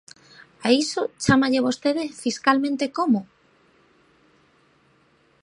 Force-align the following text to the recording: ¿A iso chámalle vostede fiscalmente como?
¿A 0.67 0.69
iso 0.83 1.01
chámalle 1.23 1.65
vostede 1.67 2.03
fiscalmente 2.23 2.85
como? 2.97 3.21